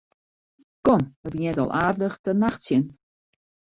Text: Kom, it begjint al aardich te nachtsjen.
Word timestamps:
Kom, 0.89 1.01
it 1.25 1.31
begjint 1.33 1.61
al 1.63 1.71
aardich 1.83 2.15
te 2.23 2.31
nachtsjen. 2.33 2.83